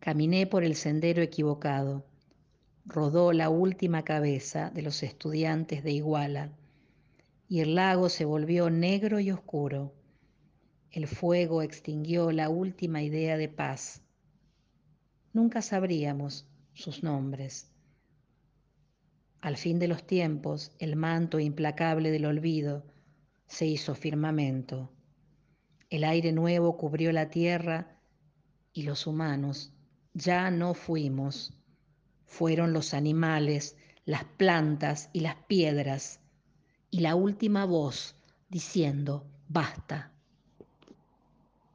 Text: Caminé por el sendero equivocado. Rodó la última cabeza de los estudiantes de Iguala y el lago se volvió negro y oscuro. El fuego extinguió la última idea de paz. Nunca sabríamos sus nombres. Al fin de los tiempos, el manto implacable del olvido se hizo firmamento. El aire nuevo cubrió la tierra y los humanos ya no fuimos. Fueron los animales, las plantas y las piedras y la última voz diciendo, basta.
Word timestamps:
Caminé 0.00 0.46
por 0.46 0.62
el 0.62 0.76
sendero 0.76 1.22
equivocado. 1.22 2.04
Rodó 2.86 3.32
la 3.32 3.50
última 3.50 4.04
cabeza 4.04 4.70
de 4.70 4.82
los 4.82 5.02
estudiantes 5.02 5.82
de 5.82 5.90
Iguala 5.90 6.52
y 7.48 7.60
el 7.60 7.74
lago 7.74 8.08
se 8.08 8.24
volvió 8.24 8.70
negro 8.70 9.18
y 9.18 9.30
oscuro. 9.30 9.92
El 10.90 11.06
fuego 11.06 11.62
extinguió 11.62 12.30
la 12.30 12.48
última 12.48 13.02
idea 13.02 13.36
de 13.36 13.48
paz. 13.48 14.02
Nunca 15.32 15.62
sabríamos 15.62 16.46
sus 16.74 17.02
nombres. 17.02 17.70
Al 19.40 19.56
fin 19.56 19.78
de 19.78 19.88
los 19.88 20.06
tiempos, 20.06 20.72
el 20.78 20.94
manto 20.96 21.40
implacable 21.40 22.10
del 22.10 22.24
olvido 22.24 22.84
se 23.46 23.66
hizo 23.66 23.94
firmamento. 23.94 24.90
El 25.90 26.04
aire 26.04 26.32
nuevo 26.32 26.76
cubrió 26.76 27.12
la 27.12 27.30
tierra 27.30 27.98
y 28.72 28.82
los 28.82 29.06
humanos 29.06 29.72
ya 30.18 30.50
no 30.50 30.74
fuimos. 30.74 31.52
Fueron 32.26 32.72
los 32.72 32.92
animales, 32.92 33.76
las 34.04 34.24
plantas 34.24 35.10
y 35.12 35.20
las 35.20 35.36
piedras 35.36 36.20
y 36.90 37.00
la 37.00 37.14
última 37.14 37.64
voz 37.64 38.16
diciendo, 38.48 39.26
basta. 39.48 40.12